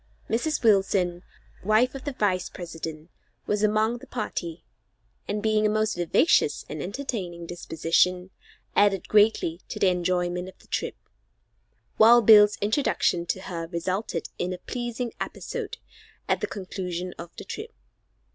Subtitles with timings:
[0.27, 0.63] Mrs.
[0.63, 1.21] Wilson,
[1.63, 3.11] wife of the Vice President,
[3.45, 4.63] was among the party,
[5.27, 8.31] and being of a most vivacious and entertaining disposition,
[8.75, 10.95] added greatly to the enjoyment of the trip.
[11.99, 15.77] Wild Bill's introduction to her resulted in a pleasing episode
[16.27, 17.71] at the conclusion of the trip.